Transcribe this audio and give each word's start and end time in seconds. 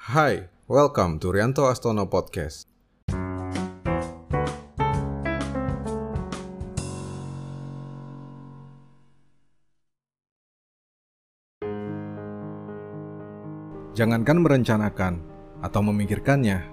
Hai, 0.00 0.48
welcome 0.64 1.20
to 1.20 1.28
Rianto 1.28 1.68
Astono 1.68 2.08
Podcast. 2.08 2.64
Jangankan 13.92 14.40
merencanakan 14.40 15.20
atau 15.60 15.84
memikirkannya, 15.84 16.64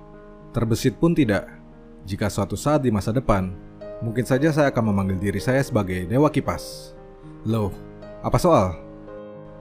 terbesit 0.55 0.95
pun 0.95 1.11
tidak. 1.11 1.51
Jika 2.07 2.31
suatu 2.31 2.55
saat 2.55 2.87
di 2.87 2.95
masa 2.95 3.11
depan, 3.11 3.51
mungkin 3.99 4.23
saja 4.23 4.55
saya 4.55 4.71
akan 4.71 4.95
memanggil 4.95 5.19
diri 5.19 5.43
saya 5.43 5.59
sebagai 5.59 6.07
Dewa 6.07 6.31
Kipas. 6.31 6.95
Loh, 7.43 7.75
apa 8.23 8.39
soal? 8.39 8.79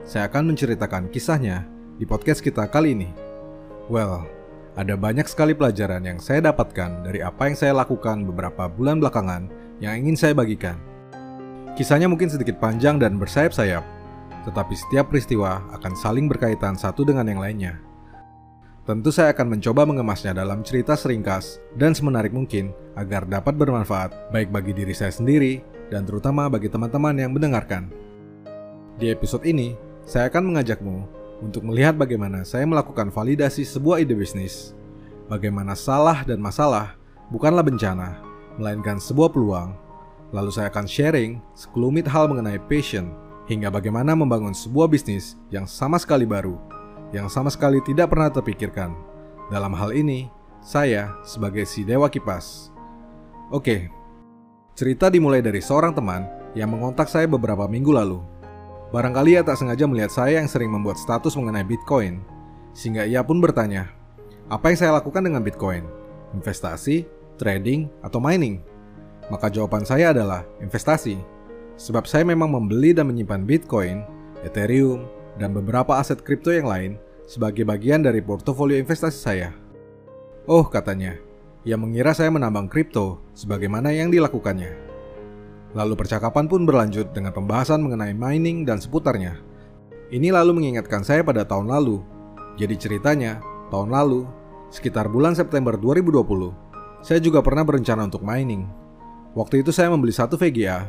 Saya 0.07 0.31
akan 0.31 0.55
menceritakan 0.55 1.11
kisahnya 1.11 1.67
di 1.99 2.07
podcast 2.07 2.39
kita 2.39 2.63
kali 2.71 2.95
ini. 2.95 3.26
Well, 3.87 4.27
ada 4.75 4.99
banyak 4.99 5.25
sekali 5.31 5.55
pelajaran 5.55 6.03
yang 6.03 6.19
saya 6.19 6.51
dapatkan 6.51 7.07
dari 7.07 7.23
apa 7.23 7.47
yang 7.47 7.55
saya 7.55 7.73
lakukan 7.73 8.27
beberapa 8.27 8.67
bulan 8.67 8.99
belakangan 8.99 9.47
yang 9.79 9.95
ingin 10.03 10.19
saya 10.19 10.35
bagikan. 10.35 10.75
Kisahnya 11.79 12.11
mungkin 12.11 12.27
sedikit 12.27 12.59
panjang 12.59 12.99
dan 12.99 13.15
bersayap-sayap, 13.15 13.81
tetapi 14.43 14.73
setiap 14.75 15.07
peristiwa 15.07 15.63
akan 15.71 15.93
saling 15.95 16.27
berkaitan 16.27 16.75
satu 16.75 17.07
dengan 17.07 17.31
yang 17.31 17.39
lainnya. 17.39 17.79
Tentu 18.83 19.11
saya 19.11 19.31
akan 19.31 19.55
mencoba 19.55 19.83
mengemasnya 19.87 20.31
dalam 20.35 20.63
cerita 20.67 20.95
seringkas 20.95 21.59
dan 21.75 21.95
semenarik 21.95 22.31
mungkin 22.31 22.71
agar 22.95 23.23
dapat 23.23 23.55
bermanfaat 23.55 24.31
baik 24.35 24.51
bagi 24.51 24.71
diri 24.71 24.95
saya 24.95 25.11
sendiri 25.11 25.59
dan 25.87 26.03
terutama 26.03 26.51
bagi 26.51 26.67
teman-teman 26.67 27.15
yang 27.15 27.31
mendengarkan. 27.31 27.87
Di 28.99 29.11
episode 29.11 29.47
ini, 29.47 29.75
saya 30.07 30.31
akan 30.31 30.53
mengajakmu 30.53 31.16
untuk 31.43 31.65
melihat 31.65 31.93
bagaimana 31.93 32.41
saya 32.47 32.65
melakukan 32.65 33.13
validasi 33.13 33.63
sebuah 33.65 34.01
ide 34.01 34.17
bisnis. 34.17 34.73
Bagaimana 35.27 35.75
salah 35.75 36.23
dan 36.23 36.39
masalah 36.39 36.95
bukanlah 37.29 37.61
bencana, 37.61 38.21
melainkan 38.55 38.97
sebuah 38.97 39.29
peluang. 39.29 39.75
Lalu 40.31 40.51
saya 40.51 40.67
akan 40.71 40.87
sharing 40.87 41.39
sekelumit 41.55 42.07
hal 42.07 42.27
mengenai 42.27 42.59
passion, 42.67 43.11
hingga 43.47 43.71
bagaimana 43.71 44.15
membangun 44.15 44.55
sebuah 44.55 44.91
bisnis 44.91 45.39
yang 45.51 45.63
sama 45.63 45.95
sekali 45.99 46.27
baru 46.27 46.59
yang 47.15 47.31
sama 47.31 47.47
sekali 47.47 47.79
tidak 47.83 48.11
pernah 48.11 48.27
terpikirkan. 48.27 48.91
Dalam 49.47 49.71
hal 49.71 49.95
ini, 49.95 50.27
saya 50.59 51.15
sebagai 51.23 51.63
si 51.63 51.87
Dewa 51.87 52.11
Kipas. 52.11 52.71
Oke, 53.47 53.87
cerita 54.75 55.07
dimulai 55.07 55.39
dari 55.39 55.63
seorang 55.63 55.95
teman 55.95 56.27
yang 56.51 56.67
mengontak 56.67 57.07
saya 57.07 57.23
beberapa 57.29 57.63
minggu 57.63 57.95
lalu. 57.95 58.19
Barangkali 58.87 59.35
ia 59.35 59.43
tak 59.43 59.59
sengaja 59.59 59.83
melihat 59.83 60.07
saya 60.07 60.39
yang 60.39 60.47
sering 60.47 60.71
membuat 60.71 60.95
status 60.95 61.35
mengenai 61.35 61.67
Bitcoin, 61.67 62.23
sehingga 62.71 63.03
ia 63.03 63.19
pun 63.19 63.43
bertanya, 63.43 63.91
apa 64.47 64.71
yang 64.71 64.79
saya 64.79 64.95
lakukan 64.95 65.27
dengan 65.27 65.43
Bitcoin? 65.43 65.83
Investasi, 66.31 67.03
trading, 67.35 67.91
atau 67.99 68.23
mining? 68.23 68.63
Maka 69.27 69.51
jawaban 69.51 69.83
saya 69.83 70.15
adalah 70.15 70.47
investasi. 70.63 71.19
Sebab 71.75 72.07
saya 72.07 72.23
memang 72.23 72.47
membeli 72.47 72.95
dan 72.95 73.11
menyimpan 73.11 73.43
Bitcoin, 73.43 74.07
Ethereum, 74.47 75.03
dan 75.35 75.51
beberapa 75.51 75.99
aset 75.99 76.23
kripto 76.23 76.49
yang 76.49 76.71
lain 76.71 76.95
sebagai 77.27 77.67
bagian 77.67 78.07
dari 78.07 78.23
portofolio 78.23 78.79
investasi 78.79 79.19
saya. 79.19 79.51
Oh, 80.47 80.63
katanya, 80.63 81.19
ia 81.67 81.75
mengira 81.75 82.15
saya 82.15 82.31
menambang 82.31 82.71
kripto 82.71 83.19
sebagaimana 83.35 83.91
yang 83.91 84.07
dilakukannya. 84.07 84.86
Lalu 85.75 85.99
percakapan 85.99 86.47
pun 86.47 86.63
berlanjut 86.63 87.11
dengan 87.11 87.35
pembahasan 87.35 87.83
mengenai 87.83 88.15
mining 88.15 88.63
dan 88.63 88.79
seputarnya. 88.79 89.35
Ini 90.07 90.31
lalu 90.31 90.55
mengingatkan 90.55 91.03
saya 91.03 91.25
pada 91.25 91.43
tahun 91.43 91.67
lalu. 91.67 91.99
Jadi 92.55 92.75
ceritanya, 92.79 93.43
tahun 93.67 93.91
lalu, 93.91 94.23
sekitar 94.71 95.11
bulan 95.11 95.35
September 95.35 95.75
2020, 95.75 96.55
saya 97.03 97.19
juga 97.19 97.43
pernah 97.43 97.67
berencana 97.67 98.07
untuk 98.07 98.23
mining. 98.23 98.63
Waktu 99.35 99.61
itu 99.61 99.75
saya 99.75 99.91
membeli 99.91 100.15
satu 100.15 100.39
VGA 100.39 100.87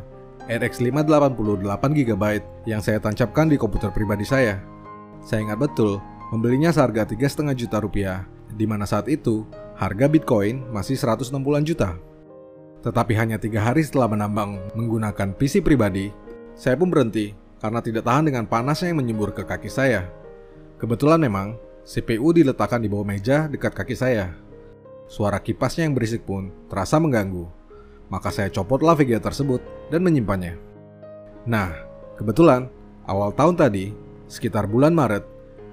RX 0.48 0.80
588GB 0.80 2.24
yang 2.64 2.80
saya 2.80 2.96
tancapkan 2.96 3.52
di 3.52 3.60
komputer 3.60 3.92
pribadi 3.92 4.24
saya. 4.24 4.64
Saya 5.20 5.44
ingat 5.44 5.60
betul, 5.60 6.00
membelinya 6.32 6.72
seharga 6.72 7.04
3,5 7.04 7.52
juta 7.52 7.76
rupiah, 7.84 8.24
di 8.56 8.64
mana 8.64 8.88
saat 8.88 9.12
itu 9.12 9.44
harga 9.76 10.08
Bitcoin 10.08 10.72
masih 10.72 10.96
160-an 10.96 11.64
juta. 11.68 12.00
Tetapi 12.82 13.12
hanya 13.18 13.36
tiga 13.36 13.64
hari 13.64 13.82
setelah 13.82 14.10
menambang 14.10 14.74
menggunakan 14.78 15.34
PC 15.34 15.62
pribadi, 15.62 16.14
saya 16.54 16.78
pun 16.78 16.90
berhenti 16.90 17.34
karena 17.58 17.82
tidak 17.82 18.06
tahan 18.06 18.30
dengan 18.30 18.46
panasnya 18.46 18.94
yang 18.94 19.02
menyembur 19.02 19.34
ke 19.34 19.42
kaki 19.42 19.66
saya. 19.66 20.06
Kebetulan 20.78 21.18
memang, 21.18 21.58
CPU 21.82 22.30
diletakkan 22.30 22.78
di 22.78 22.86
bawah 22.86 23.06
meja 23.06 23.50
dekat 23.50 23.74
kaki 23.74 23.98
saya. 23.98 24.30
Suara 25.10 25.42
kipasnya 25.42 25.88
yang 25.88 25.96
berisik 25.96 26.22
pun 26.22 26.54
terasa 26.70 27.00
mengganggu 27.00 27.58
maka 28.08 28.32
saya 28.32 28.48
copotlah 28.48 28.96
VGA 28.96 29.20
tersebut 29.20 29.60
dan 29.92 30.00
menyimpannya. 30.04 30.56
Nah, 31.48 31.72
kebetulan 32.16 32.68
awal 33.04 33.32
tahun 33.32 33.56
tadi, 33.56 33.92
sekitar 34.28 34.68
bulan 34.68 34.92
Maret, 34.92 35.24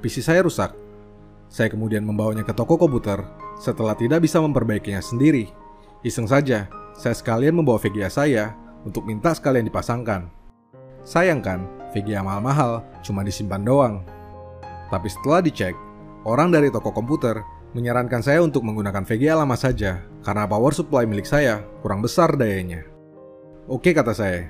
PC 0.03 0.23
saya 0.23 0.43
rusak. 0.43 0.75
Saya 1.47 1.71
kemudian 1.71 2.03
membawanya 2.03 2.43
ke 2.43 2.51
toko 2.51 2.75
komputer 2.75 3.23
setelah 3.59 3.95
tidak 3.95 4.23
bisa 4.23 4.43
memperbaikinya 4.43 4.99
sendiri. 4.99 5.47
Iseng 6.03 6.27
saja, 6.27 6.67
saya 6.95 7.15
sekalian 7.15 7.59
membawa 7.59 7.75
VGA 7.77 8.07
saya 8.07 8.55
untuk 8.87 9.03
minta 9.03 9.35
sekalian 9.35 9.67
dipasangkan. 9.67 10.31
Sayangkan, 11.05 11.91
VGA 11.91 12.23
mahal-mahal 12.23 12.81
cuma 13.03 13.21
disimpan 13.21 13.61
doang. 13.61 13.95
Tapi 14.89 15.07
setelah 15.11 15.43
dicek, 15.43 15.75
orang 16.23 16.49
dari 16.49 16.71
toko 16.71 16.89
komputer 16.95 17.43
menyarankan 17.75 18.23
saya 18.23 18.39
untuk 18.39 18.63
menggunakan 18.63 19.03
VGA 19.03 19.35
lama 19.35 19.59
saja 19.59 19.99
karena 20.23 20.47
power 20.47 20.71
supply 20.71 21.03
milik 21.03 21.27
saya 21.27 21.61
kurang 21.83 21.99
besar 21.99 22.33
dayanya. 22.39 22.87
Oke 23.67 23.91
kata 23.91 24.15
saya, 24.15 24.49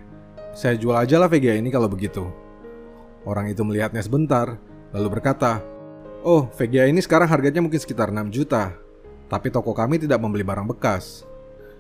saya 0.54 0.78
jual 0.78 0.94
aja 0.96 1.18
lah 1.18 1.28
VGA 1.28 1.58
ini 1.58 1.74
kalau 1.74 1.90
begitu. 1.90 2.30
Orang 3.26 3.50
itu 3.50 3.66
melihatnya 3.66 4.06
sebentar, 4.06 4.62
lalu 4.94 5.20
berkata, 5.20 5.66
Oh, 6.26 6.50
VGA 6.58 6.90
ini 6.90 7.02
sekarang 7.02 7.30
harganya 7.30 7.62
mungkin 7.62 7.78
sekitar 7.78 8.10
6 8.10 8.34
juta, 8.34 8.74
tapi 9.30 9.54
toko 9.54 9.74
kami 9.78 10.02
tidak 10.02 10.18
membeli 10.22 10.42
barang 10.42 10.66
bekas. 10.66 11.26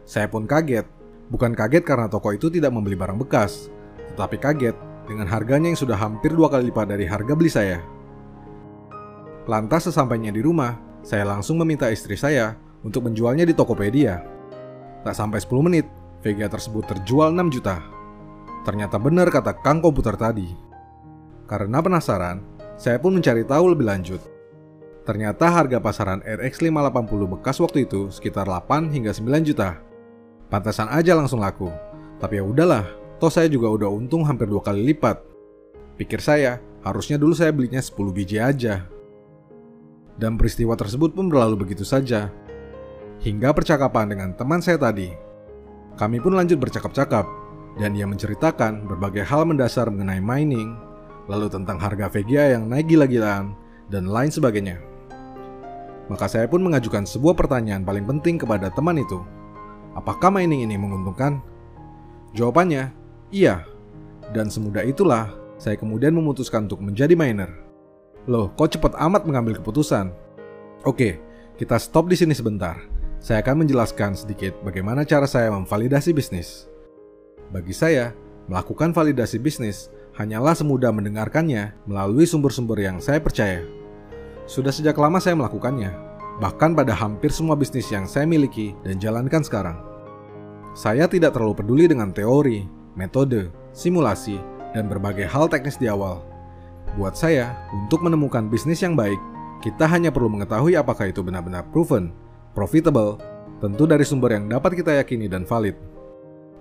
Saya 0.05 0.29
pun 0.29 0.45
kaget, 0.45 0.85
bukan 1.33 1.57
kaget 1.57 1.81
karena 1.81 2.05
toko 2.05 2.29
itu 2.29 2.53
tidak 2.53 2.69
membeli 2.69 2.93
barang 2.93 3.17
bekas, 3.17 3.73
tetapi 4.13 4.37
kaget 4.37 4.77
dengan 5.09 5.25
harganya 5.25 5.73
yang 5.73 5.79
sudah 5.81 5.97
hampir 5.97 6.33
dua 6.33 6.49
kali 6.49 6.69
lipat 6.69 6.85
dari 6.93 7.05
harga 7.09 7.33
beli 7.33 7.49
saya. 7.49 7.81
Lantas 9.45 9.89
sesampainya 9.89 10.33
di 10.33 10.41
rumah, 10.41 10.77
saya 11.05 11.25
langsung 11.25 11.61
meminta 11.61 11.89
istri 11.89 12.17
saya 12.17 12.57
untuk 12.81 13.05
menjualnya 13.05 13.45
di 13.45 13.53
Tokopedia. 13.53 14.21
Tak 15.05 15.13
sampai 15.13 15.37
10 15.37 15.61
menit, 15.61 15.85
VGA 16.25 16.49
tersebut 16.49 16.85
terjual 16.89 17.29
6 17.29 17.53
juta. 17.53 17.77
Ternyata 18.65 18.97
benar 18.97 19.29
kata 19.29 19.53
Kang 19.61 19.85
komputer 19.85 20.17
tadi. 20.17 20.49
Karena 21.45 21.77
penasaran, 21.77 22.41
saya 22.73 22.97
pun 22.97 23.13
mencari 23.13 23.45
tahu 23.45 23.77
lebih 23.77 23.85
lanjut. 23.85 24.21
Ternyata 25.05 25.53
harga 25.53 25.77
pasaran 25.77 26.25
RX 26.25 26.65
580 26.65 27.33
bekas 27.37 27.61
waktu 27.61 27.85
itu 27.85 28.09
sekitar 28.09 28.49
8 28.49 28.89
hingga 28.89 29.13
9 29.13 29.45
juta. 29.45 29.77
Pantasan 30.49 30.91
aja 30.93 31.17
langsung 31.17 31.41
laku. 31.41 31.69
Tapi 32.21 32.39
ya 32.39 32.43
udahlah, 32.45 32.85
toh 33.17 33.33
saya 33.33 33.49
juga 33.49 33.69
udah 33.71 33.89
untung 33.89 34.23
hampir 34.23 34.45
dua 34.45 34.61
kali 34.61 34.85
lipat. 34.93 35.19
Pikir 35.95 36.19
saya, 36.19 36.61
harusnya 36.83 37.15
dulu 37.15 37.33
saya 37.33 37.55
belinya 37.55 37.79
10 37.79 37.95
biji 38.11 38.37
aja. 38.37 38.85
Dan 40.15 40.35
peristiwa 40.39 40.75
tersebut 40.77 41.11
pun 41.15 41.27
berlalu 41.27 41.67
begitu 41.67 41.83
saja. 41.83 42.31
Hingga 43.23 43.51
percakapan 43.55 44.11
dengan 44.11 44.29
teman 44.35 44.59
saya 44.59 44.79
tadi. 44.79 45.11
Kami 45.95 46.19
pun 46.19 46.35
lanjut 46.35 46.59
bercakap-cakap, 46.59 47.23
dan 47.79 47.95
ia 47.95 48.03
menceritakan 48.03 48.87
berbagai 48.87 49.23
hal 49.23 49.47
mendasar 49.47 49.87
mengenai 49.87 50.19
mining, 50.19 50.75
lalu 51.31 51.47
tentang 51.47 51.79
harga 51.79 52.11
VGA 52.11 52.59
yang 52.59 52.67
naik 52.67 52.91
gila-gilaan, 52.91 53.55
dan 53.87 54.07
lain 54.11 54.31
sebagainya. 54.31 54.79
Maka 56.11 56.29
saya 56.29 56.45
pun 56.45 56.61
mengajukan 56.61 57.07
sebuah 57.07 57.33
pertanyaan 57.33 57.81
paling 57.81 58.05
penting 58.05 58.35
kepada 58.37 58.69
teman 58.69 58.99
itu. 58.99 59.23
Apakah 59.95 60.27
mining 60.29 60.67
ini 60.67 60.75
menguntungkan? 60.75 61.39
Jawabannya, 62.35 62.91
iya. 63.31 63.63
Dan 64.35 64.51
semudah 64.51 64.83
itulah 64.83 65.31
saya 65.55 65.79
kemudian 65.79 66.11
memutuskan 66.11 66.67
untuk 66.67 66.83
menjadi 66.83 67.15
miner. 67.15 67.47
Loh, 68.27 68.51
kok 68.59 68.75
cepat 68.75 68.99
amat 68.99 69.23
mengambil 69.23 69.55
keputusan? 69.55 70.11
Oke, 70.83 71.23
kita 71.55 71.79
stop 71.79 72.11
di 72.11 72.19
sini 72.19 72.35
sebentar. 72.35 72.75
Saya 73.23 73.39
akan 73.41 73.63
menjelaskan 73.63 74.13
sedikit 74.19 74.53
bagaimana 74.61 75.07
cara 75.07 75.25
saya 75.25 75.49
memvalidasi 75.49 76.11
bisnis. 76.11 76.67
Bagi 77.49 77.71
saya, 77.71 78.11
melakukan 78.51 78.93
validasi 78.93 79.39
bisnis 79.41 79.89
hanyalah 80.19 80.53
semudah 80.53 80.91
mendengarkannya 80.91 81.73
melalui 81.87 82.27
sumber-sumber 82.27 82.77
yang 82.83 82.99
saya 82.99 83.23
percaya. 83.23 83.63
Sudah 84.45 84.69
sejak 84.69 84.93
lama 84.99 85.17
saya 85.17 85.33
melakukannya, 85.33 85.89
bahkan 86.39 86.75
pada 86.75 86.91
hampir 86.91 87.31
semua 87.31 87.55
bisnis 87.55 87.87
yang 87.91 88.05
saya 88.05 88.27
miliki 88.27 88.75
dan 88.83 88.99
jalankan 88.99 89.43
sekarang. 89.43 89.77
Saya 90.75 91.07
tidak 91.07 91.35
terlalu 91.35 91.55
peduli 91.55 91.85
dengan 91.87 92.11
teori, 92.11 92.67
metode, 92.99 93.47
simulasi, 93.71 94.39
dan 94.75 94.91
berbagai 94.91 95.23
hal 95.23 95.47
teknis 95.47 95.79
di 95.79 95.87
awal 95.87 96.35
Buat 96.95 97.19
saya, 97.19 97.51
untuk 97.75 98.05
menemukan 98.07 98.47
bisnis 98.47 98.79
yang 98.79 98.95
baik, 98.95 99.19
Kita 99.63 99.89
hanya 99.89 100.13
perlu 100.13 100.29
mengetahui 100.29 100.77
apakah 100.77 101.09
itu 101.09 101.25
benar-benar 101.25 101.65
proven, 101.73 102.13
profitable, 102.53 103.17
tentu 103.57 103.89
dari 103.89 104.05
sumber 104.05 104.37
yang 104.37 104.45
dapat 104.45 104.77
kita 104.77 105.01
yakini 105.01 105.25
dan 105.25 105.41
valid. 105.41 105.73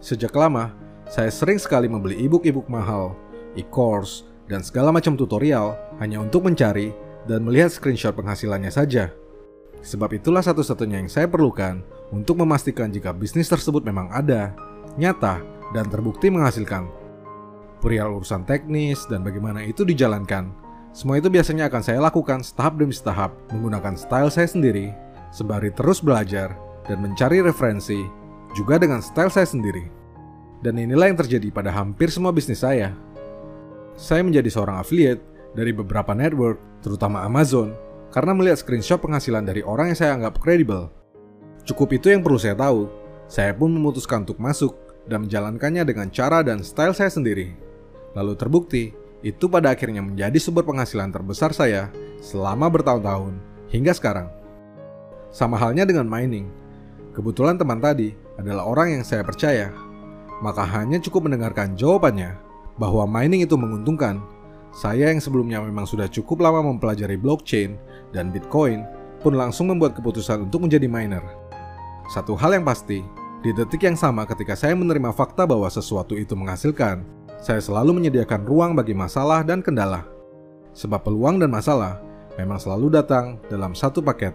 Sejak 0.00 0.32
lama, 0.32 0.72
saya 1.04 1.28
sering 1.28 1.60
sekali 1.60 1.84
membeli 1.84 2.16
e-book-e-book 2.24 2.64
mahal, 2.64 3.12
e-course, 3.60 4.24
dan 4.48 4.64
segala 4.64 4.88
macam 4.88 5.20
tutorial 5.20 5.76
hanya 6.00 6.22
untuk 6.22 6.48
mencari 6.48 6.96
dan 7.28 7.44
melihat 7.44 7.76
screenshot 7.76 8.16
penghasilannya 8.16 8.72
saja. 8.72 9.12
Sebab 9.84 10.16
itulah 10.16 10.40
satu-satunya 10.40 11.04
yang 11.04 11.12
saya 11.12 11.28
perlukan 11.28 11.84
untuk 12.08 12.40
memastikan 12.40 12.88
jika 12.88 13.12
bisnis 13.12 13.52
tersebut 13.52 13.84
memang 13.84 14.08
ada, 14.08 14.56
nyata, 14.96 15.44
dan 15.76 15.92
terbukti 15.92 16.32
menghasilkan. 16.32 16.88
Perihal 17.84 18.16
urusan 18.16 18.48
teknis 18.48 19.04
dan 19.12 19.20
bagaimana 19.20 19.60
itu 19.60 19.84
dijalankan, 19.84 20.48
semua 20.96 21.20
itu 21.20 21.28
biasanya 21.28 21.68
akan 21.68 21.82
saya 21.84 22.00
lakukan 22.00 22.40
setahap 22.40 22.80
demi 22.80 22.96
setahap 22.96 23.34
menggunakan 23.52 23.98
style 23.98 24.32
saya 24.32 24.48
sendiri, 24.48 24.94
sembari 25.34 25.74
terus 25.74 26.00
belajar 26.00 26.56
dan 26.88 27.04
mencari 27.04 27.44
referensi, 27.44 28.00
juga 28.54 28.80
dengan 28.80 29.04
style 29.04 29.28
saya 29.28 29.44
sendiri. 29.44 29.84
Dan 30.64 30.80
inilah 30.80 31.12
yang 31.12 31.18
terjadi 31.20 31.52
pada 31.52 31.74
hampir 31.74 32.08
semua 32.08 32.32
bisnis 32.32 32.64
saya. 32.64 32.96
Saya 34.00 34.24
menjadi 34.24 34.48
seorang 34.48 34.80
affiliate 34.80 35.20
dari 35.52 35.76
beberapa 35.76 36.16
network, 36.16 36.56
terutama 36.80 37.20
Amazon, 37.26 37.76
karena 38.14 38.30
melihat 38.30 38.62
screenshot 38.62 39.02
penghasilan 39.02 39.42
dari 39.42 39.66
orang 39.66 39.90
yang 39.90 39.98
saya 39.98 40.14
anggap 40.14 40.38
kredibel. 40.38 40.86
Cukup 41.66 41.98
itu 41.98 42.14
yang 42.14 42.22
perlu 42.22 42.38
saya 42.38 42.54
tahu. 42.54 42.86
Saya 43.26 43.50
pun 43.58 43.74
memutuskan 43.74 44.22
untuk 44.22 44.38
masuk 44.38 44.78
dan 45.10 45.26
menjalankannya 45.26 45.82
dengan 45.82 46.06
cara 46.14 46.46
dan 46.46 46.62
style 46.62 46.94
saya 46.94 47.10
sendiri. 47.10 47.58
Lalu 48.14 48.38
terbukti, 48.38 48.94
itu 49.26 49.50
pada 49.50 49.74
akhirnya 49.74 49.98
menjadi 49.98 50.38
sumber 50.38 50.62
penghasilan 50.62 51.10
terbesar 51.10 51.50
saya 51.50 51.90
selama 52.22 52.70
bertahun-tahun 52.70 53.34
hingga 53.74 53.90
sekarang. 53.90 54.30
Sama 55.34 55.58
halnya 55.58 55.82
dengan 55.82 56.06
mining. 56.06 56.46
Kebetulan 57.18 57.58
teman 57.58 57.82
tadi 57.82 58.14
adalah 58.38 58.62
orang 58.62 58.94
yang 58.94 59.02
saya 59.02 59.26
percaya. 59.26 59.74
Maka 60.38 60.62
hanya 60.62 61.02
cukup 61.02 61.26
mendengarkan 61.26 61.74
jawabannya 61.74 62.38
bahwa 62.78 63.10
mining 63.10 63.42
itu 63.42 63.58
menguntungkan. 63.58 64.22
Saya 64.74 65.10
yang 65.10 65.22
sebelumnya 65.22 65.62
memang 65.62 65.86
sudah 65.86 66.10
cukup 66.10 66.42
lama 66.42 66.62
mempelajari 66.62 67.14
blockchain 67.14 67.78
dan 68.14 68.30
Bitcoin 68.30 68.86
pun 69.20 69.34
langsung 69.34 69.68
membuat 69.74 69.98
keputusan 69.98 70.46
untuk 70.46 70.64
menjadi 70.64 70.86
miner. 70.86 71.24
Satu 72.08 72.38
hal 72.38 72.54
yang 72.54 72.64
pasti, 72.64 73.02
di 73.44 73.50
detik 73.52 73.84
yang 73.84 73.98
sama 73.98 74.24
ketika 74.24 74.56
saya 74.56 74.72
menerima 74.72 75.12
fakta 75.12 75.44
bahwa 75.44 75.68
sesuatu 75.68 76.16
itu 76.16 76.32
menghasilkan, 76.32 77.04
saya 77.42 77.60
selalu 77.60 78.00
menyediakan 78.00 78.46
ruang 78.48 78.72
bagi 78.72 78.96
masalah 78.96 79.44
dan 79.44 79.60
kendala. 79.60 80.06
Sebab 80.72 81.04
peluang 81.04 81.42
dan 81.42 81.52
masalah 81.52 82.00
memang 82.40 82.56
selalu 82.56 82.88
datang 82.94 83.36
dalam 83.52 83.76
satu 83.76 84.00
paket. 84.00 84.32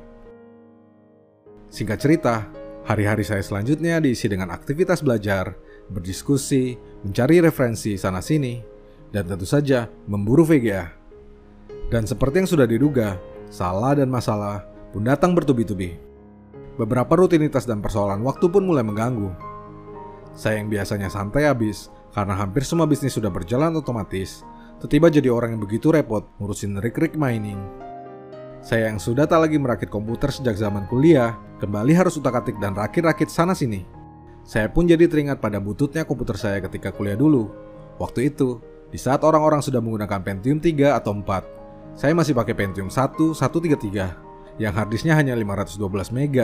Singkat 1.69 1.97
cerita, 2.01 2.45
hari-hari 2.85 3.21
saya 3.21 3.41
selanjutnya 3.45 4.01
diisi 4.01 4.25
dengan 4.25 4.49
aktivitas 4.49 5.05
belajar, 5.05 5.53
berdiskusi, 5.89 6.77
mencari 7.05 7.41
referensi 7.41 7.93
sana-sini, 7.97 8.61
dan 9.13 9.25
tentu 9.25 9.45
saja 9.45 9.89
memburu 10.05 10.45
VGA. 10.45 10.85
Dan 11.89 12.05
seperti 12.05 12.45
yang 12.45 12.49
sudah 12.49 12.65
diduga, 12.69 13.17
salah 13.49 13.97
dan 13.97 14.07
masalah 14.07 14.65
pun 14.93 15.03
datang 15.05 15.33
bertubi-tubi. 15.33 15.97
Beberapa 16.79 17.19
rutinitas 17.19 17.67
dan 17.67 17.83
persoalan 17.83 18.23
waktu 18.23 18.47
pun 18.47 18.63
mulai 18.63 18.85
mengganggu. 18.85 19.35
Saya 20.31 20.63
yang 20.63 20.71
biasanya 20.71 21.11
santai 21.11 21.49
habis 21.49 21.91
karena 22.15 22.37
hampir 22.37 22.63
semua 22.63 22.87
bisnis 22.87 23.17
sudah 23.17 23.27
berjalan 23.27 23.75
otomatis, 23.75 24.47
tiba-tiba 24.79 25.11
jadi 25.11 25.29
orang 25.33 25.57
yang 25.57 25.61
begitu 25.61 25.91
repot 25.91 26.23
ngurusin 26.39 26.79
rig-rig 26.79 27.19
mining. 27.19 27.59
Saya 28.63 28.91
yang 28.91 28.99
sudah 28.99 29.27
tak 29.27 29.43
lagi 29.43 29.59
merakit 29.59 29.91
komputer 29.91 30.31
sejak 30.31 30.55
zaman 30.55 30.87
kuliah, 30.87 31.35
kembali 31.59 31.91
harus 31.95 32.15
utak-atik 32.15 32.59
dan 32.63 32.75
rakit-rakit 32.75 33.27
sana-sini. 33.27 33.83
Saya 34.43 34.71
pun 34.71 34.87
jadi 34.87 35.05
teringat 35.05 35.43
pada 35.43 35.59
bututnya 35.59 36.07
komputer 36.07 36.35
saya 36.39 36.57
ketika 36.63 36.95
kuliah 36.95 37.19
dulu. 37.19 37.51
Waktu 37.99 38.31
itu, 38.31 38.63
di 38.89 38.97
saat 38.97 39.21
orang-orang 39.21 39.61
sudah 39.61 39.79
menggunakan 39.83 40.23
Pentium 40.23 40.57
3 40.57 40.95
atau 40.95 41.11
4, 41.13 41.58
saya 41.95 42.13
masih 42.13 42.33
pakai 42.33 42.57
Pentium 42.57 42.89
1 42.89 43.37
133 43.37 44.61
yang 44.61 44.73
harddisknya 44.75 45.15
hanya 45.15 45.33
512 45.39 46.11
MB, 46.11 46.35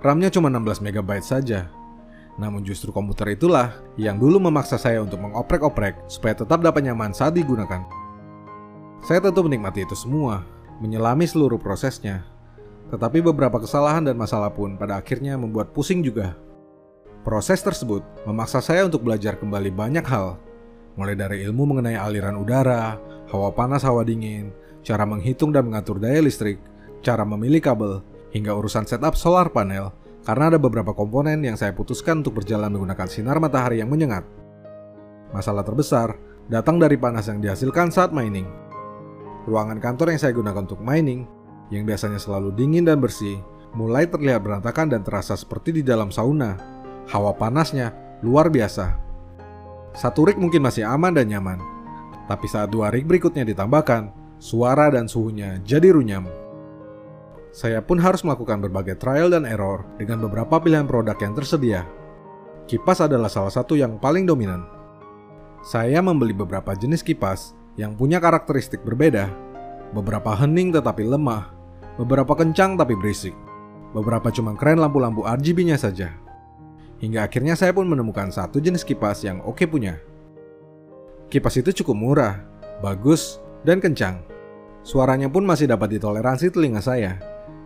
RAM-nya 0.00 0.32
cuma 0.32 0.48
16 0.48 0.80
MB 0.80 1.10
saja. 1.20 1.68
Namun 2.40 2.64
justru 2.64 2.88
komputer 2.88 3.36
itulah 3.36 3.76
yang 4.00 4.16
dulu 4.16 4.40
memaksa 4.40 4.80
saya 4.80 5.04
untuk 5.04 5.20
mengoprek-oprek 5.20 6.08
supaya 6.08 6.32
tetap 6.32 6.64
dapat 6.64 6.88
nyaman 6.88 7.12
saat 7.12 7.36
digunakan. 7.36 7.84
Saya 9.04 9.20
tentu 9.20 9.44
menikmati 9.44 9.84
itu 9.84 9.92
semua, 9.92 10.44
menyelami 10.80 11.28
seluruh 11.28 11.60
prosesnya. 11.60 12.24
Tetapi 12.88 13.20
beberapa 13.20 13.60
kesalahan 13.60 14.08
dan 14.08 14.16
masalah 14.16 14.50
pun 14.50 14.80
pada 14.80 14.96
akhirnya 14.96 15.36
membuat 15.36 15.76
pusing 15.76 16.00
juga. 16.00 16.34
Proses 17.20 17.60
tersebut 17.60 18.00
memaksa 18.24 18.64
saya 18.64 18.88
untuk 18.88 19.04
belajar 19.04 19.36
kembali 19.36 19.68
banyak 19.68 20.04
hal, 20.08 20.40
mulai 20.96 21.12
dari 21.12 21.44
ilmu 21.44 21.76
mengenai 21.76 22.00
aliran 22.00 22.40
udara, 22.40 22.96
hawa 23.28 23.52
panas, 23.52 23.84
hawa 23.84 24.00
dingin, 24.00 24.48
cara 24.80 25.04
menghitung 25.04 25.52
dan 25.52 25.68
mengatur 25.68 26.00
daya 26.00 26.20
listrik, 26.20 26.60
cara 27.00 27.24
memilih 27.24 27.60
kabel, 27.60 28.00
hingga 28.30 28.54
urusan 28.54 28.86
setup 28.86 29.18
solar 29.18 29.50
panel 29.50 29.92
karena 30.24 30.52
ada 30.52 30.58
beberapa 30.60 30.92
komponen 30.92 31.40
yang 31.40 31.56
saya 31.56 31.72
putuskan 31.72 32.20
untuk 32.20 32.42
berjalan 32.42 32.68
menggunakan 32.70 33.08
sinar 33.08 33.40
matahari 33.40 33.80
yang 33.80 33.88
menyengat. 33.88 34.22
Masalah 35.32 35.64
terbesar 35.64 36.18
datang 36.50 36.76
dari 36.76 36.98
panas 37.00 37.30
yang 37.30 37.40
dihasilkan 37.40 37.88
saat 37.88 38.12
mining. 38.12 38.46
Ruangan 39.48 39.80
kantor 39.80 40.12
yang 40.12 40.20
saya 40.20 40.36
gunakan 40.36 40.68
untuk 40.68 40.82
mining, 40.84 41.24
yang 41.72 41.88
biasanya 41.88 42.20
selalu 42.20 42.52
dingin 42.52 42.84
dan 42.84 43.00
bersih, 43.00 43.40
mulai 43.72 44.04
terlihat 44.04 44.44
berantakan 44.44 44.92
dan 44.92 45.00
terasa 45.00 45.38
seperti 45.38 45.80
di 45.80 45.82
dalam 45.86 46.12
sauna. 46.12 46.58
Hawa 47.08 47.32
panasnya 47.34 47.90
luar 48.20 48.52
biasa. 48.52 48.92
Satu 49.96 50.28
rig 50.28 50.38
mungkin 50.38 50.62
masih 50.62 50.86
aman 50.86 51.16
dan 51.16 51.26
nyaman, 51.26 51.58
tapi 52.30 52.46
saat 52.46 52.70
dua 52.70 52.94
rig 52.94 53.08
berikutnya 53.08 53.42
ditambahkan, 53.42 54.19
suara 54.40 54.88
dan 54.88 55.04
suhunya 55.06 55.60
jadi 55.62 55.92
runyam. 55.92 56.24
Saya 57.52 57.84
pun 57.84 58.00
harus 58.00 58.24
melakukan 58.24 58.64
berbagai 58.64 58.96
trial 58.96 59.28
dan 59.28 59.44
error 59.44 59.84
dengan 60.00 60.24
beberapa 60.24 60.56
pilihan 60.56 60.88
produk 60.88 61.14
yang 61.20 61.36
tersedia. 61.36 61.84
Kipas 62.64 63.04
adalah 63.04 63.28
salah 63.28 63.52
satu 63.52 63.76
yang 63.76 64.00
paling 64.00 64.24
dominan. 64.24 64.64
Saya 65.60 66.00
membeli 66.00 66.32
beberapa 66.32 66.72
jenis 66.72 67.04
kipas 67.04 67.52
yang 67.76 67.92
punya 67.98 68.16
karakteristik 68.16 68.80
berbeda. 68.80 69.28
Beberapa 69.90 70.32
hening 70.38 70.70
tetapi 70.70 71.02
lemah, 71.02 71.50
beberapa 71.98 72.38
kencang 72.38 72.78
tapi 72.78 72.94
berisik, 72.94 73.34
beberapa 73.90 74.30
cuma 74.30 74.54
keren 74.54 74.78
lampu-lampu 74.78 75.26
RGB-nya 75.26 75.76
saja. 75.76 76.14
Hingga 77.02 77.26
akhirnya 77.26 77.58
saya 77.58 77.74
pun 77.74 77.90
menemukan 77.90 78.30
satu 78.30 78.62
jenis 78.62 78.86
kipas 78.86 79.26
yang 79.26 79.42
oke 79.42 79.66
punya. 79.66 79.98
Kipas 81.26 81.58
itu 81.58 81.82
cukup 81.82 81.96
murah, 81.98 82.34
bagus, 82.78 83.42
dan 83.66 83.82
kencang. 83.82 84.29
Suaranya 84.80 85.28
pun 85.28 85.44
masih 85.44 85.68
dapat 85.68 85.96
ditoleransi 85.96 86.52
telinga 86.52 86.80
saya. 86.80 87.20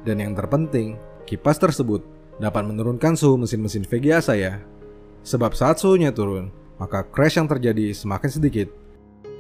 Dan 0.05 0.21
yang 0.21 0.37
terpenting, 0.37 0.99
kipas 1.25 1.57
tersebut 1.57 2.05
dapat 2.43 2.67
menurunkan 2.67 3.15
suhu 3.15 3.39
mesin-mesin 3.41 3.87
VGA 3.87 4.21
saya. 4.21 4.61
Sebab 5.25 5.57
saat 5.57 5.81
suhunya 5.81 6.13
turun, 6.13 6.53
maka 6.77 7.07
crash 7.07 7.41
yang 7.41 7.49
terjadi 7.49 7.95
semakin 7.95 8.31
sedikit. 8.31 8.69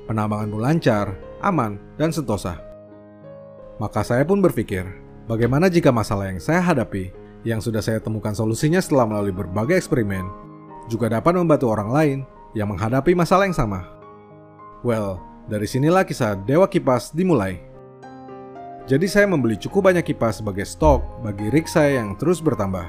Penambangan 0.09 0.49
pun 0.49 0.61
lancar, 0.62 1.07
aman, 1.45 1.76
dan 2.00 2.14
sentosa. 2.14 2.61
Maka 3.76 4.07
saya 4.07 4.23
pun 4.23 4.38
berpikir, 4.38 4.87
bagaimana 5.26 5.66
jika 5.66 5.90
masalah 5.90 6.31
yang 6.31 6.38
saya 6.38 6.62
hadapi, 6.62 7.11
yang 7.45 7.61
sudah 7.61 7.85
saya 7.85 8.00
temukan 8.00 8.33
solusinya 8.33 8.81
setelah 8.81 9.04
melalui 9.04 9.35
berbagai 9.35 9.76
eksperimen, 9.85 10.25
juga 10.88 11.12
dapat 11.12 11.37
membantu 11.37 11.73
orang 11.73 11.90
lain 11.93 12.19
yang 12.57 12.71
menghadapi 12.71 13.12
masalah 13.12 13.45
yang 13.45 13.57
sama. 13.57 13.85
Well, 14.87 15.21
dari 15.44 15.68
sinilah 15.68 16.04
kisah 16.08 16.36
Dewa 16.44 16.64
Kipas 16.68 17.12
dimulai. 17.12 17.60
Jadi 18.84 19.08
saya 19.08 19.24
membeli 19.24 19.56
cukup 19.56 19.88
banyak 19.88 20.04
kipas 20.12 20.44
sebagai 20.44 20.68
stok 20.68 21.24
bagi 21.24 21.48
rig 21.48 21.64
saya 21.64 22.04
yang 22.04 22.20
terus 22.20 22.44
bertambah. 22.44 22.84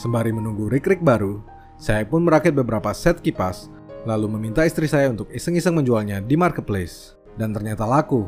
Sembari 0.00 0.32
menunggu 0.32 0.72
rig-rig 0.72 1.04
baru, 1.04 1.44
saya 1.76 2.08
pun 2.08 2.24
merakit 2.24 2.56
beberapa 2.56 2.88
set 2.96 3.20
kipas, 3.20 3.68
lalu 4.08 4.32
meminta 4.32 4.64
istri 4.64 4.88
saya 4.88 5.12
untuk 5.12 5.28
iseng-iseng 5.28 5.76
menjualnya 5.76 6.24
di 6.24 6.40
marketplace. 6.40 7.20
Dan 7.36 7.52
ternyata 7.52 7.84
laku. 7.84 8.24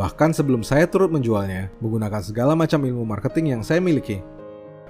Bahkan 0.00 0.32
sebelum 0.32 0.64
saya 0.64 0.88
turut 0.88 1.12
menjualnya, 1.12 1.68
menggunakan 1.84 2.24
segala 2.24 2.56
macam 2.56 2.80
ilmu 2.80 3.04
marketing 3.04 3.60
yang 3.60 3.62
saya 3.66 3.84
miliki. 3.84 4.24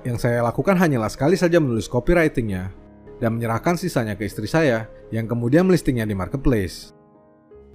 Yang 0.07 0.23
saya 0.31 0.39
lakukan 0.47 0.79
hanyalah 0.79 1.11
sekali 1.11 1.35
saja 1.35 1.59
menulis 1.59 1.91
copywritingnya, 1.91 2.71
dan 3.19 3.35
menyerahkan 3.35 3.75
sisanya 3.75 4.15
ke 4.15 4.23
istri 4.23 4.47
saya 4.47 4.87
yang 5.11 5.27
kemudian 5.27 5.67
melistingnya 5.67 6.07
di 6.07 6.15
marketplace. 6.15 6.95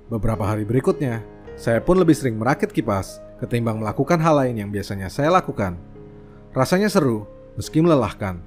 Beberapa 0.07 0.47
hari 0.47 0.63
berikutnya, 0.63 1.19
saya 1.59 1.83
pun 1.83 1.99
lebih 1.99 2.15
sering 2.15 2.39
merakit 2.39 2.71
kipas 2.71 3.19
ketimbang 3.43 3.83
melakukan 3.83 4.15
hal 4.23 4.39
lain 4.39 4.55
yang 4.55 4.69
biasanya 4.71 5.11
saya 5.11 5.27
lakukan. 5.27 5.75
Rasanya 6.55 6.87
seru, 6.87 7.27
meski 7.59 7.83
melelahkan. 7.83 8.39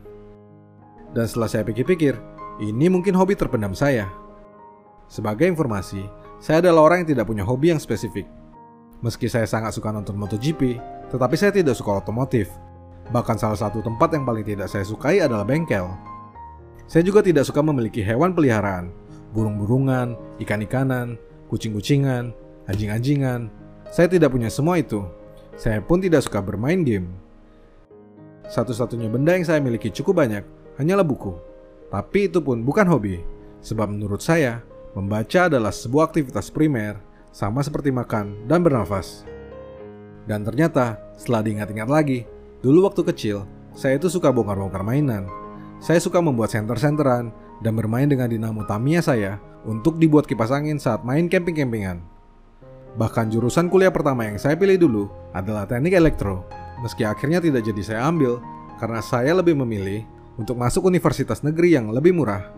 Dan 1.12 1.24
setelah 1.28 1.52
saya 1.52 1.62
pikir-pikir, 1.68 2.16
ini 2.64 2.88
mungkin 2.88 3.12
hobi 3.12 3.36
terpendam 3.36 3.76
saya. 3.76 4.08
Sebagai 5.12 5.44
informasi, 5.52 6.00
saya 6.40 6.64
adalah 6.64 6.88
orang 6.88 7.04
yang 7.04 7.12
tidak 7.12 7.28
punya 7.28 7.44
hobi 7.44 7.76
yang 7.76 7.82
spesifik. 7.82 8.24
Meski 9.04 9.28
saya 9.28 9.44
sangat 9.44 9.76
suka 9.76 9.92
nonton 9.92 10.16
MotoGP, 10.16 10.80
tetapi 11.12 11.36
saya 11.36 11.52
tidak 11.52 11.76
suka 11.76 12.00
otomotif. 12.00 12.48
Bahkan 13.12 13.36
salah 13.36 13.58
satu 13.60 13.84
tempat 13.84 14.16
yang 14.16 14.24
paling 14.24 14.48
tidak 14.48 14.72
saya 14.72 14.86
sukai 14.86 15.20
adalah 15.20 15.44
bengkel. 15.44 15.92
Saya 16.88 17.04
juga 17.04 17.20
tidak 17.20 17.44
suka 17.44 17.60
memiliki 17.60 18.00
hewan 18.00 18.32
peliharaan, 18.32 18.88
burung-burungan, 19.36 20.16
ikan-ikanan, 20.40 21.20
kucing-kucingan, 21.50 22.30
anjing-anjingan. 22.70 23.50
Saya 23.90 24.06
tidak 24.06 24.30
punya 24.30 24.46
semua 24.46 24.78
itu. 24.78 25.02
Saya 25.58 25.82
pun 25.82 25.98
tidak 25.98 26.22
suka 26.22 26.38
bermain 26.38 26.86
game. 26.86 27.10
Satu-satunya 28.46 29.10
benda 29.10 29.34
yang 29.34 29.44
saya 29.44 29.58
miliki 29.58 29.90
cukup 29.90 30.22
banyak 30.24 30.46
hanyalah 30.78 31.04
buku. 31.04 31.34
Tapi 31.90 32.30
itu 32.30 32.38
pun 32.38 32.62
bukan 32.62 32.86
hobi, 32.86 33.18
sebab 33.60 33.90
menurut 33.90 34.22
saya, 34.22 34.62
membaca 34.94 35.50
adalah 35.50 35.74
sebuah 35.74 36.14
aktivitas 36.14 36.48
primer 36.54 37.02
sama 37.34 37.66
seperti 37.66 37.90
makan 37.90 38.46
dan 38.46 38.62
bernafas. 38.62 39.26
Dan 40.24 40.46
ternyata, 40.46 41.02
setelah 41.18 41.42
diingat-ingat 41.42 41.88
lagi, 41.90 42.22
dulu 42.62 42.86
waktu 42.86 43.02
kecil, 43.10 43.42
saya 43.74 43.98
itu 43.98 44.06
suka 44.06 44.30
bongkar-bongkar 44.30 44.86
mainan. 44.86 45.26
Saya 45.82 45.98
suka 45.98 46.22
membuat 46.22 46.54
senter-senteran 46.54 47.34
dan 47.60 47.72
bermain 47.74 48.06
dengan 48.06 48.30
dinamo 48.30 48.62
Tamiya 48.66 49.02
saya 49.02 49.42
untuk 49.64 50.00
dibuat 50.00 50.24
kipas 50.24 50.52
angin 50.52 50.80
saat 50.80 51.04
main 51.04 51.28
camping-campingan. 51.28 52.00
Bahkan 52.96 53.30
jurusan 53.30 53.70
kuliah 53.70 53.92
pertama 53.92 54.26
yang 54.26 54.40
saya 54.40 54.58
pilih 54.58 54.76
dulu 54.80 55.04
adalah 55.30 55.68
teknik 55.68 55.94
elektro, 55.94 56.42
meski 56.82 57.06
akhirnya 57.06 57.38
tidak 57.38 57.62
jadi 57.62 57.82
saya 57.84 58.00
ambil 58.08 58.42
karena 58.80 59.00
saya 59.04 59.36
lebih 59.36 59.54
memilih 59.54 60.02
untuk 60.40 60.56
masuk 60.56 60.88
universitas 60.88 61.44
negeri 61.44 61.76
yang 61.76 61.92
lebih 61.92 62.16
murah. 62.16 62.50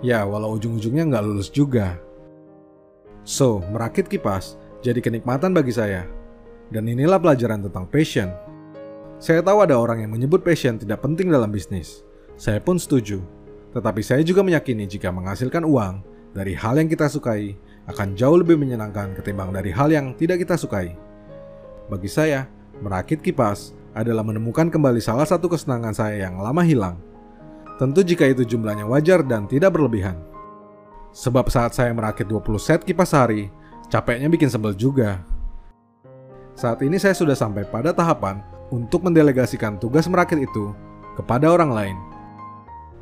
Ya, 0.00 0.22
walau 0.22 0.54
ujung-ujungnya 0.54 1.08
nggak 1.08 1.24
lulus 1.24 1.48
juga. 1.50 1.98
So, 3.26 3.58
merakit 3.74 4.06
kipas 4.06 4.54
jadi 4.84 5.02
kenikmatan 5.02 5.50
bagi 5.50 5.74
saya. 5.74 6.06
Dan 6.70 6.86
inilah 6.86 7.18
pelajaran 7.18 7.62
tentang 7.66 7.90
passion. 7.90 8.30
Saya 9.18 9.42
tahu 9.42 9.64
ada 9.66 9.78
orang 9.78 10.04
yang 10.04 10.12
menyebut 10.14 10.46
passion 10.46 10.78
tidak 10.78 11.02
penting 11.02 11.32
dalam 11.32 11.50
bisnis. 11.50 12.06
Saya 12.38 12.62
pun 12.62 12.76
setuju. 12.78 13.22
Tetapi 13.74 14.00
saya 14.04 14.22
juga 14.22 14.46
meyakini 14.46 14.86
jika 14.86 15.10
menghasilkan 15.10 15.66
uang 15.66 16.15
dari 16.36 16.52
hal 16.52 16.76
yang 16.76 16.92
kita 16.92 17.08
sukai 17.08 17.56
akan 17.88 18.12
jauh 18.12 18.36
lebih 18.36 18.60
menyenangkan 18.60 19.16
ketimbang 19.16 19.56
dari 19.56 19.72
hal 19.72 19.88
yang 19.88 20.12
tidak 20.20 20.44
kita 20.44 20.60
sukai. 20.60 20.92
Bagi 21.88 22.12
saya, 22.12 22.44
merakit 22.84 23.24
kipas 23.24 23.72
adalah 23.96 24.20
menemukan 24.20 24.68
kembali 24.68 25.00
salah 25.00 25.24
satu 25.24 25.48
kesenangan 25.48 25.96
saya 25.96 26.28
yang 26.28 26.36
lama 26.36 26.60
hilang. 26.60 27.00
Tentu 27.80 28.04
jika 28.04 28.28
itu 28.28 28.44
jumlahnya 28.44 28.84
wajar 28.84 29.24
dan 29.24 29.48
tidak 29.48 29.72
berlebihan. 29.72 30.20
Sebab 31.16 31.48
saat 31.48 31.72
saya 31.72 31.96
merakit 31.96 32.28
20 32.28 32.60
set 32.60 32.84
kipas 32.84 33.16
sehari, 33.16 33.48
capeknya 33.88 34.28
bikin 34.28 34.52
sebel 34.52 34.76
juga. 34.76 35.24
Saat 36.52 36.84
ini 36.84 37.00
saya 37.00 37.16
sudah 37.16 37.32
sampai 37.32 37.64
pada 37.64 37.96
tahapan 37.96 38.44
untuk 38.68 39.08
mendelegasikan 39.08 39.80
tugas 39.80 40.04
merakit 40.12 40.44
itu 40.44 40.76
kepada 41.16 41.48
orang 41.48 41.72
lain. 41.72 41.96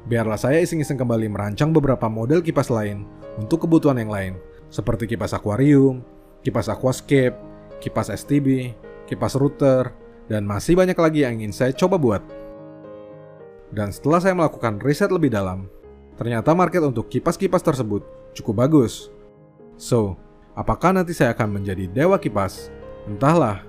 Biarlah 0.07 0.39
saya 0.39 0.63
iseng-iseng 0.63 1.01
kembali 1.01 1.33
merancang 1.33 1.73
beberapa 1.75 2.07
model 2.07 2.45
kipas 2.45 2.69
lain 2.69 3.09
untuk 3.41 3.67
kebutuhan 3.67 3.99
yang 3.99 4.13
lain, 4.13 4.35
seperti 4.71 5.11
kipas 5.11 5.35
akuarium, 5.35 6.03
kipas 6.43 6.71
aquascape, 6.71 7.35
kipas 7.79 8.11
STB, 8.11 8.75
kipas 9.07 9.35
router, 9.39 9.91
dan 10.31 10.47
masih 10.47 10.75
banyak 10.79 10.97
lagi 10.97 11.27
yang 11.27 11.39
ingin 11.39 11.53
saya 11.53 11.73
coba 11.75 11.97
buat. 12.01 12.23
Dan 13.75 13.91
setelah 13.91 14.23
saya 14.23 14.35
melakukan 14.39 14.79
riset 14.79 15.11
lebih 15.11 15.35
dalam, 15.35 15.67
Ternyata 16.15 16.55
market 16.55 16.83
untuk 16.87 17.11
kipas-kipas 17.11 17.63
tersebut 17.63 18.07
cukup 18.39 18.67
bagus. 18.67 19.11
So, 19.75 20.15
apakah 20.55 20.95
nanti 20.95 21.11
saya 21.11 21.35
akan 21.35 21.59
menjadi 21.59 21.91
dewa 21.91 22.23
kipas? 22.23 22.71
Entahlah. 23.11 23.67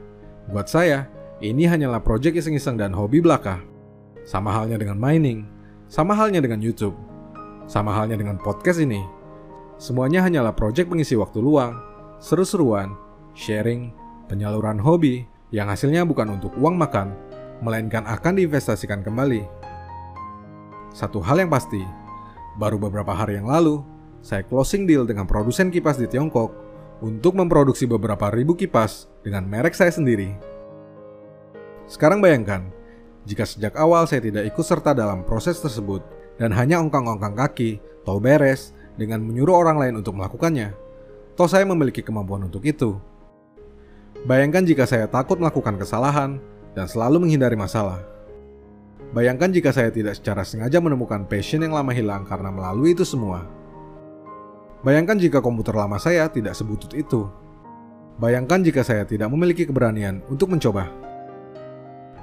Buat 0.54 0.70
saya, 0.70 1.10
ini 1.42 1.66
hanyalah 1.66 2.06
proyek 2.06 2.38
iseng-iseng 2.38 2.78
dan 2.78 2.94
hobi 2.94 3.18
belaka. 3.18 3.66
Sama 4.30 4.54
halnya 4.54 4.78
dengan 4.78 4.98
mining, 5.02 5.50
sama 5.90 6.14
halnya 6.14 6.38
dengan 6.38 6.62
YouTube, 6.62 6.94
sama 7.66 7.90
halnya 7.94 8.14
dengan 8.14 8.38
podcast 8.38 8.78
ini. 8.78 9.02
Semuanya 9.76 10.24
hanyalah 10.24 10.56
proyek 10.56 10.88
pengisi 10.88 11.20
waktu 11.20 11.44
luang, 11.44 11.76
seru-seruan, 12.24 12.96
sharing, 13.36 13.92
penyaluran 14.32 14.80
hobi 14.80 15.28
yang 15.52 15.68
hasilnya 15.68 16.08
bukan 16.08 16.40
untuk 16.40 16.56
uang 16.58 16.80
makan, 16.80 17.12
melainkan 17.60 18.08
akan 18.08 18.40
diinvestasikan 18.40 19.04
kembali. 19.04 19.44
Satu 20.96 21.20
hal 21.20 21.44
yang 21.44 21.52
pasti, 21.52 21.84
Baru 22.56 22.80
beberapa 22.80 23.12
hari 23.12 23.36
yang 23.36 23.52
lalu, 23.52 23.84
saya 24.24 24.40
closing 24.48 24.88
deal 24.88 25.04
dengan 25.04 25.28
produsen 25.28 25.68
kipas 25.68 26.00
di 26.00 26.08
Tiongkok 26.08 26.56
untuk 27.04 27.36
memproduksi 27.36 27.84
beberapa 27.84 28.32
ribu 28.32 28.56
kipas 28.56 29.12
dengan 29.20 29.44
merek 29.44 29.76
saya 29.76 29.92
sendiri. 29.92 30.32
Sekarang 31.84 32.24
bayangkan, 32.24 32.72
jika 33.28 33.44
sejak 33.44 33.76
awal 33.76 34.08
saya 34.08 34.24
tidak 34.24 34.48
ikut 34.56 34.64
serta 34.64 34.96
dalam 34.96 35.28
proses 35.28 35.60
tersebut 35.60 36.00
dan 36.40 36.56
hanya 36.56 36.80
ongkang-ongkang 36.80 37.36
kaki, 37.36 37.84
tau 38.08 38.24
beres 38.24 38.72
dengan 38.96 39.24
menyuruh 39.24 39.56
orang 39.56 39.78
lain 39.80 39.94
untuk 40.00 40.16
melakukannya, 40.16 40.72
toh 41.36 41.48
saya 41.48 41.68
memiliki 41.68 42.04
kemampuan 42.04 42.48
untuk 42.48 42.64
itu. 42.64 43.00
Bayangkan 44.26 44.66
jika 44.66 44.90
saya 44.90 45.06
takut 45.06 45.38
melakukan 45.38 45.78
kesalahan 45.78 46.42
dan 46.74 46.90
selalu 46.90 47.24
menghindari 47.28 47.54
masalah. 47.54 48.02
Bayangkan 49.14 49.54
jika 49.54 49.72
saya 49.72 49.94
tidak 49.94 50.20
secara 50.20 50.44
sengaja 50.44 50.82
menemukan 50.82 51.24
passion 51.30 51.64
yang 51.64 51.72
lama 51.72 51.94
hilang 51.94 52.28
karena 52.28 52.50
melalui 52.52 52.98
itu 52.98 53.06
semua. 53.08 53.48
Bayangkan 54.82 55.16
jika 55.16 55.40
komputer 55.40 55.72
lama 55.78 55.96
saya 56.02 56.28
tidak 56.28 56.58
sebutut 56.58 56.92
itu. 56.98 57.30
Bayangkan 58.20 58.60
jika 58.66 58.84
saya 58.84 59.08
tidak 59.08 59.32
memiliki 59.32 59.64
keberanian 59.64 60.20
untuk 60.28 60.52
mencoba. 60.52 60.92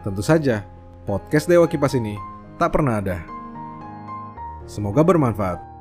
Tentu 0.02 0.20
saja, 0.20 0.66
podcast 1.06 1.46
Dewa 1.46 1.70
Kipas 1.70 1.94
ini 1.94 2.18
tak 2.58 2.74
pernah 2.74 2.98
ada. 2.98 3.22
Semoga 4.66 5.02
bermanfaat. 5.06 5.71